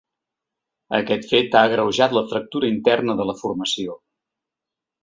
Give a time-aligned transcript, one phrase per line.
[0.99, 3.99] Aquest fet ha agreujat la fractura interna de la formació.